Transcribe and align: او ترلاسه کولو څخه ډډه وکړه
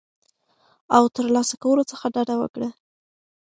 او 0.95 1.03
ترلاسه 1.15 1.55
کولو 1.63 1.83
څخه 1.91 2.05
ډډه 2.13 2.35
وکړه 2.39 2.69